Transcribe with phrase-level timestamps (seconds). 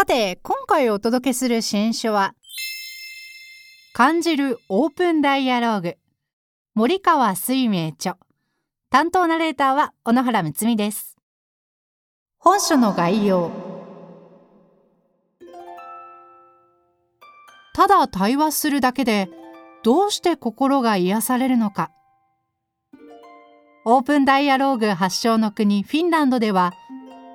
[0.00, 2.34] さて今回お届けする新書は
[3.92, 5.96] 感じるオープンダイアローグ。
[6.74, 8.16] 森川水明著。
[8.88, 11.18] 担当ナレーターは小野原睦美です。
[12.38, 13.50] 本書の概要。
[17.74, 19.28] ただ対話するだけで
[19.84, 21.90] どうして心が癒されるのか。
[23.84, 26.72] オープンダイアローグ発祥の国フィンランドでは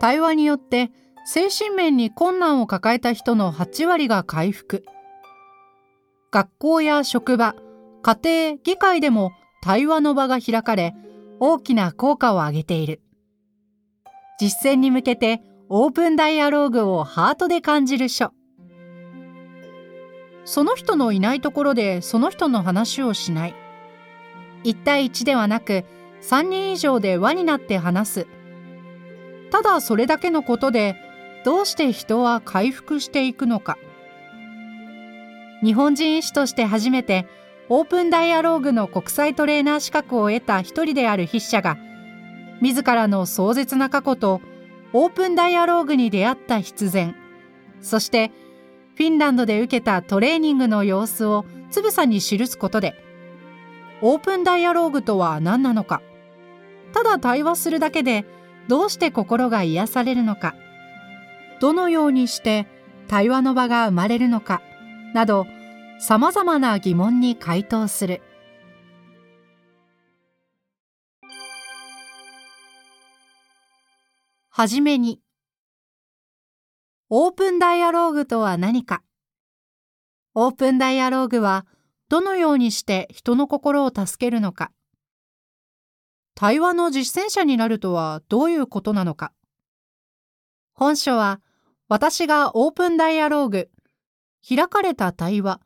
[0.00, 0.90] 対話によって
[1.26, 4.84] 精神面に困難を抱えた人の8割が回復。
[6.30, 7.54] 学校や職場
[8.02, 10.94] 家庭議会でも対話の場が開かれ
[11.40, 13.00] 大きな効果を上げている。
[14.38, 18.32] 実践に向けてオープンダイアローグをハートで感じる書。
[20.44, 23.54] その人のいないところでその人の話をしない。
[24.64, 25.84] 1対1ではなく
[26.20, 28.26] 3人以上で輪になって話す。
[29.50, 30.96] ただそれだけのことで
[31.44, 33.78] どうして人は回復していくのか。
[35.62, 37.26] 日本人医師として初めて
[37.68, 41.78] オープンダイアローグの国際トレーナー資格を得た一人である筆者が
[42.60, 44.42] 自らの壮絶な過去と
[44.92, 47.16] オープンダイアローグに出会った必然
[47.80, 48.30] そして
[48.96, 52.94] フィンランドで受けたトレーニングの様子をつぶさに記すことで
[54.02, 56.02] オープンダイアローグとは何なのか。
[56.92, 58.26] ただ対話するだけで
[58.68, 60.54] どうして心が癒されるのか。
[61.64, 62.66] どのようにして
[63.08, 64.60] 対話の場が生まれるのか
[65.14, 65.46] など
[65.98, 68.20] さまざまな疑問に回答する。
[74.50, 75.22] はじめに
[77.08, 79.02] オープンダイアローグとは何か。
[80.34, 81.64] オープンダイアローグは
[82.10, 84.70] どのようにして人の心を助けるのか。
[86.34, 89.32] 対話の実践者になるとはどういうことなのか。
[90.74, 91.40] 本書は
[91.88, 93.70] 私がオープンダイアローグ、
[94.46, 95.60] 開かれた対話、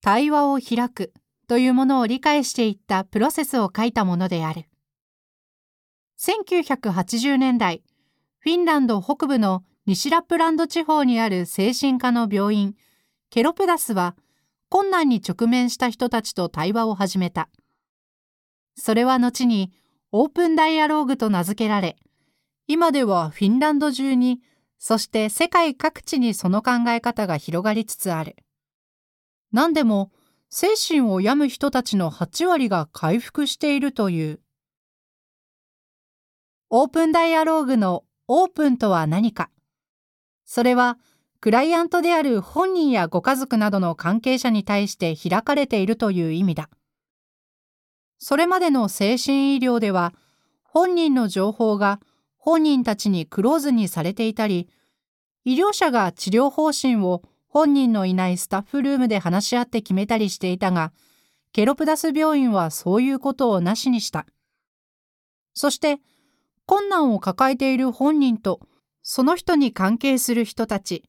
[0.00, 1.12] 対話を開く
[1.46, 4.64] というものを理解していったプロセスを書いたものである。
[6.18, 7.82] 1980年代、
[8.38, 12.74] フィンランド北部の西ラップランド地方にある精神科の病院、
[13.28, 14.16] ケロプダスは、
[14.70, 17.50] 困難に直面した人たちと対話を始めた。
[18.74, 19.70] それは後に
[20.12, 21.96] オープンダイアローグと名付けられ、
[22.66, 24.40] 今ではフィンランド中に
[24.84, 28.34] そして世界各地にその考え方が広がりつつある。
[29.52, 30.10] 何でも
[30.50, 34.40] 精神を病む人たちの8割が回復しているという。
[36.68, 39.50] オープンダイアローグのオープンとは何か。
[40.44, 40.98] それは
[41.38, 46.68] クライアントである本人やご家族などの関係者に対して開かれているという意味だ。
[48.18, 50.12] それまでの精神医療では
[50.64, 52.00] 本人の情報が
[52.44, 54.68] 本人たちにクローズにされていたり、
[55.44, 60.92] 医療者が治療方針を本人のいないスタッフルームで話し合って決めたりしていたが、
[61.52, 64.26] ケロプダス病院はそういうことをなしにした。
[65.54, 66.00] そして、
[66.66, 68.58] 困難を抱えている本人と、
[69.02, 71.04] その人に関係する人たち、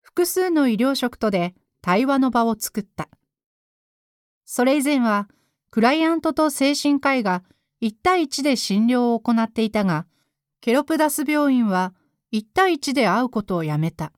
[0.00, 3.08] 複数の医療職とで対話の場を作った。
[4.44, 5.28] それ以前は、
[5.70, 7.44] クライアントと精神科医が
[7.82, 10.06] 1対1で診療を行っていたが、
[10.62, 11.92] ケロプダス病院は
[12.32, 14.12] 1対1で会うことをやめた。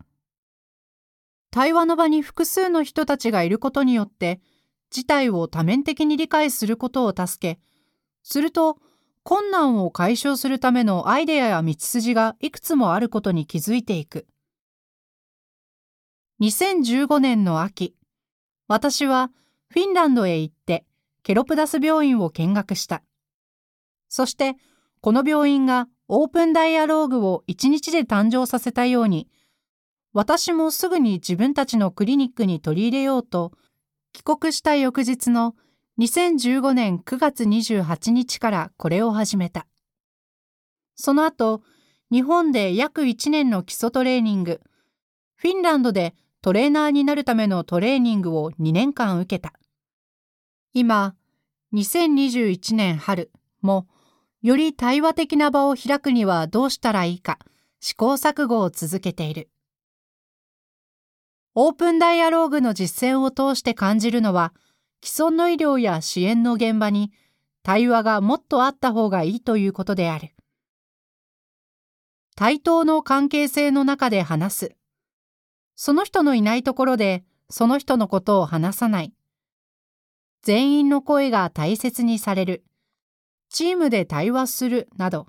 [1.50, 4.43] 対話の場に複数の人たちがいることによって、
[4.91, 7.60] 事態を多面的に理解することを助け、
[8.22, 8.77] すると、
[9.22, 14.27] 困難を解消するためのアイデアや道筋がいくつもあることに気づいていく。
[16.42, 17.95] 2015年の秋、
[18.69, 19.30] 私は
[19.69, 20.84] フィンランドへ行って
[21.22, 23.03] ケロプダス病院を見学した。
[24.10, 24.57] そして、
[25.01, 29.28] この病院がオープンダイアローグを1日で誕生させたように、
[30.12, 33.53] 私もすぐに自分たちのクリニックに取り入れようと、
[34.12, 35.56] 帰国した翌日の
[35.98, 39.66] 2015年9月28日からこれを始めた。
[40.95, 41.62] その後、
[42.12, 44.60] 日本で約1年の基礎トレーニング、
[45.36, 49.54] フィンランドでトレーナーになるためのトレーニングを2年間受けた。
[50.74, 51.16] 今、
[51.72, 53.86] 2021年春も
[54.45, 57.39] より対話的な場を開くにはどうしたらいいか
[57.81, 59.49] 試行錯誤を続けている。
[61.55, 64.53] オープンダイアローグの実践を通して感じるのは、
[65.03, 67.11] 既存の医療や支援の現場に
[67.63, 70.35] 対話がもっとあった方がいいということである。
[72.37, 74.77] 対等の関係性の中で話す。
[75.75, 79.15] その人のいないところでその人のことを話さない。
[80.43, 82.65] 全員の声が大切にされる。
[83.54, 85.28] チームで対話するなど。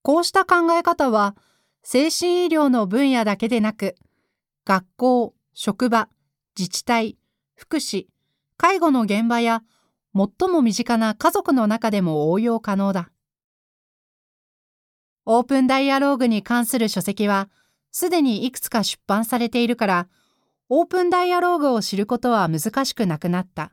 [0.00, 1.36] こうした考え方は
[1.82, 3.94] 精神医療の分野だけでなく、
[4.64, 6.08] 学校、職場、
[6.58, 7.18] 自治体、
[7.56, 8.06] 福祉、
[8.56, 9.62] 介護の現場や
[10.14, 13.10] 最も身近な家族の中でも応用可能だ。
[15.26, 17.50] オープンダイアローグに関する書籍は、
[17.92, 20.08] すでにいくつか出版されているから、
[20.70, 23.72] オープンダイアローグを知ることは難しくなくなった。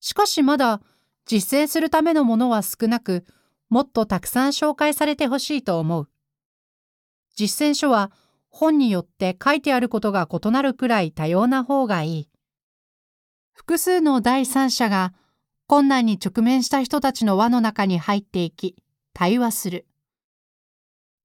[0.00, 0.80] しかしまだ
[1.26, 3.24] 実践するためのものは少なく、
[3.68, 6.08] もっとたくさん紹介されてほしいと思う。
[7.34, 8.12] 実践書は
[8.50, 12.28] 本によって書いてあることが異なるくらい多様な方がいい。
[13.52, 15.14] 複数の第三者が
[15.66, 18.76] 困難に直面した人たちの輪の中に入っていき、
[19.14, 19.86] 対話する。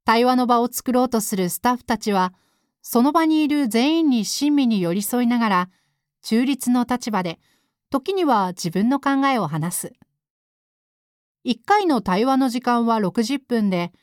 [0.06, 2.34] 対話の場を作ろうとするスタッフたちは、
[2.82, 5.70] その場にいる全員に親身に寄り添いながら、
[6.22, 7.40] 中立の立場で、
[7.90, 9.94] 時には自分の考えを話す。
[11.46, 13.94] 1回の対話の時間は60分で、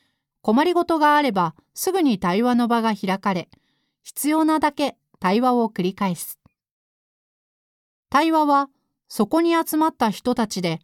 [0.40, 3.50] 困りごとがあればすぐに対話の場が開かれ、
[4.02, 6.38] 必要なだけ対話を繰り返す。
[8.08, 8.70] 対話は
[9.08, 10.80] そこに集まった人たちで、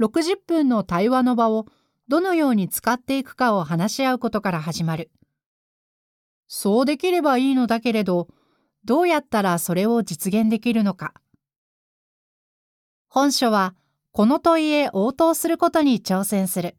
[0.00, 1.66] 60分の対話の場を
[2.08, 5.10] どのように使っていくかを話し合うことから始まる。
[6.48, 8.28] そうできればいいのだけれど、
[8.84, 11.14] どうやったらそれを実現できるのか。
[13.14, 13.76] 本書は、
[14.10, 16.76] この問いへ応答することに挑戦する。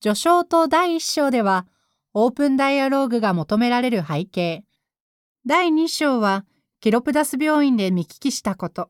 [0.00, 1.66] 序章と第1章では、
[2.14, 4.64] オープンダイアローグが求められる背景。
[5.44, 6.46] 第2章は、
[6.80, 8.88] ケロプダス病院で見聞きしたこと。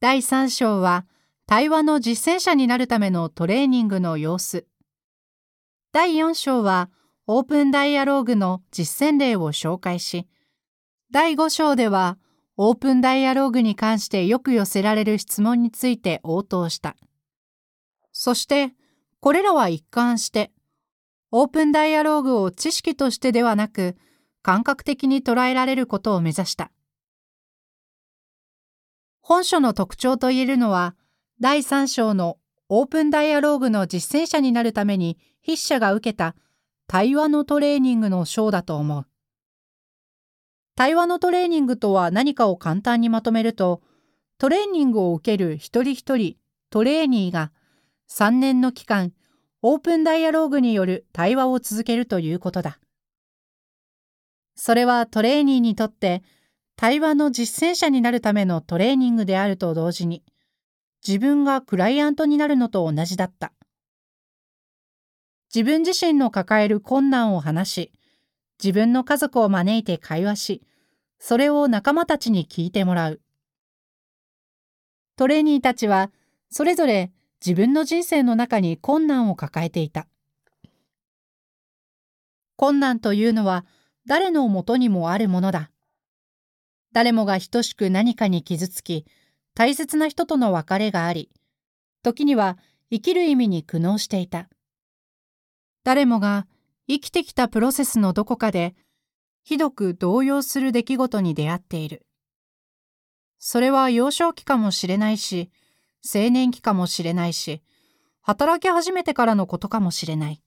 [0.00, 1.06] 第3章は、
[1.46, 4.66] 対話の実践者になるためのトレーニングの様子。
[5.92, 6.90] 第4章は、
[7.28, 10.26] オープンダイアローグの実践例を紹介し、
[11.12, 12.18] 第5章では、
[12.56, 16.96] オープンダイアローグに関してよく寄せられる質問について応答した。
[18.12, 18.74] そして、
[19.20, 20.52] これらは一貫して、
[21.32, 23.96] オープンダイアローグを知識としてではなく、
[24.42, 26.70] 感覚的に捉えられることを目指した。
[29.20, 30.94] 本書の特徴と言えるのは、
[31.40, 36.36] 第3章のオープンダイアローグの実践者になるために筆者が受けた
[36.86, 39.06] 対話のトレーニングの章だと思う。
[40.76, 43.82] 対話のトレーニングとは何かを簡単にまとめると、
[44.38, 46.36] トレーニングを受ける一人一人
[46.70, 47.52] トレーニーが
[48.10, 49.12] 3年の期間、
[49.62, 52.80] オープンダイアローグによる対話を続けるということだ。
[54.56, 56.22] それはトレーニーにとって
[56.76, 60.24] 対話の実践者になるためのトレーニングであると同時に、
[61.06, 63.52] 自分がクライアントになるのと同じだった。
[65.54, 67.92] 自分自身の抱える困難を話し、
[68.62, 70.62] 自分の家族を招いて会話し、
[71.18, 73.20] それを仲間たちに聞いてもらう。
[75.16, 76.10] トレーニーたちは、
[76.50, 77.12] それぞれ
[77.44, 80.06] 自分の人生の中に困難を抱えていた。
[82.56, 83.66] 困難というのは
[84.06, 85.70] 誰のもとにもあるものだ。
[86.92, 89.04] 誰もが等しく何かに傷つき、
[89.54, 91.30] 大切な人との別れがあり、
[92.02, 92.58] 時には
[92.90, 94.48] 生きる意味に苦悩していた。
[95.82, 96.46] 誰もが
[96.88, 98.74] 生きてきたプロセスのどこかで、
[99.42, 102.06] ひどく動揺する出来事に出会っている。
[103.38, 105.50] それは幼少期かもしれないし、
[106.04, 107.62] 青年期かもしれないし、
[108.22, 110.42] 働き始めてからのことかもしれない。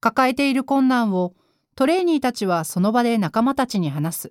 [0.00, 1.34] 抱えている困難を
[1.74, 4.30] トレーニーたちはその場で仲間たちに話す。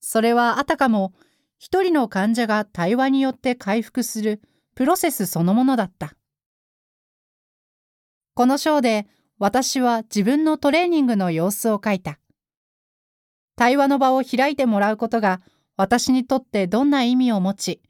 [0.00, 1.14] それはあたかも
[1.58, 4.42] 一人の患者が対話によって回復する
[4.74, 6.14] プロセスそのものだった。
[8.36, 9.06] この章で
[9.38, 12.18] 私は自分のトレーニングの様子を書いた。
[13.54, 15.40] 対話の場を開いてもらうことが
[15.76, 17.80] 私にとってどんな意味を持ち、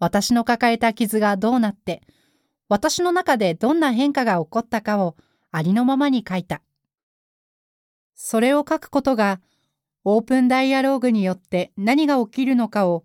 [0.00, 2.02] 私の抱えた傷がどうなって、
[2.68, 5.14] 私の中でどんな変化が起こったかを
[5.52, 6.60] ありのままに書いた。
[8.16, 9.40] それを書くことが、
[10.02, 13.04] オープンダイアローグによって何が起きるのかを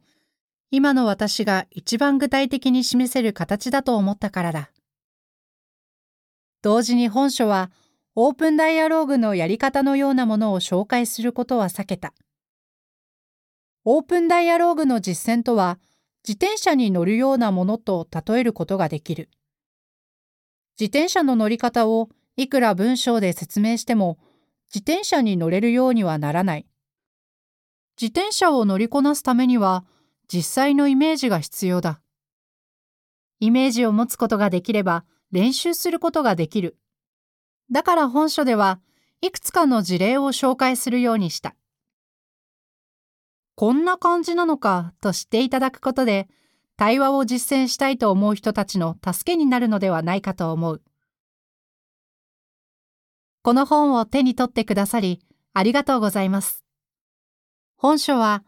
[0.72, 4.72] 今の私が一番具体的に示せる形だと思ったからだ。
[6.62, 7.72] 同時に本書は
[8.16, 12.14] オープンダイアローグのやり方のようなものを紹介することは避けた。
[13.86, 15.80] オープンダイアローグの実践とは
[16.28, 19.30] 自転車に乗るようなものと例えることができる。
[20.78, 24.18] 自転車の乗り方をいくら文章で説明しても
[24.74, 26.66] 自転車に乗れるようにはならない。
[28.00, 29.86] 自転車を乗りこなすためには
[30.32, 32.02] 実際のイメージが必要だ。
[33.40, 36.78] イメージを持つことができれば練習することができる。
[37.72, 38.80] だから本書では
[39.22, 41.56] いくつかの事例を紹介するようにした。
[43.56, 46.30] こんな感じなのかと知っていただくことで、
[46.78, 50.82] 対話を実践したいと思う人たちの助けになるのではないかと思う。
[53.42, 55.20] この本を手に取ってくださり、
[55.54, 56.64] ありがとうございます。
[57.76, 58.46] 本書は、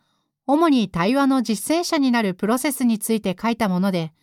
[0.48, 4.14] 主に対話の実践者になるプロセスについて書いたもので、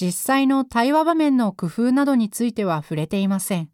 [0.00, 3.70] 実際の対話場面の工夫などについては触れていません。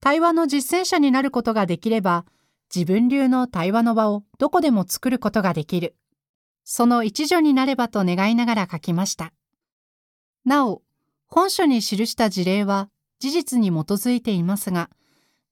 [0.00, 2.24] 対話の実践者になることができれば、
[2.74, 5.96] 自分流の対話の場をどこでも作ることができる。
[6.64, 9.32] その一助になればと願いながら書きました。
[10.44, 10.82] なお、
[11.26, 14.90] 本書に記した事例は事実に基づいていますが、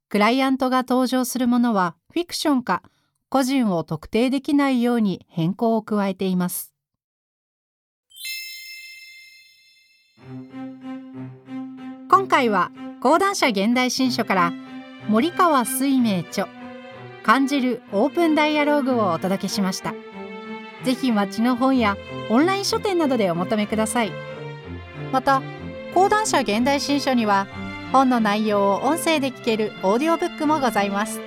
[0.08, 2.82] クライアントが登場するものはフィクションか
[3.28, 6.75] 個人を特定できないように変更を加えています。
[12.08, 14.52] 今回は講談社現代新書から
[15.08, 16.48] 森川水明著
[17.22, 19.94] 感じるオープンダイアローグをお届けしました。
[20.84, 21.96] ぜひ町の本や
[22.30, 24.12] オンライン書店などでお求めください。
[25.12, 25.42] また
[25.94, 27.46] 講談社現代新書には
[27.92, 31.20] 本の内容を音声で聞けるオーディオブックもございます。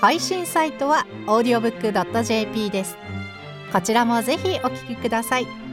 [0.00, 2.96] 配信サイトは audiobook.jp です。
[3.72, 5.67] こちらもぜひお聞きください。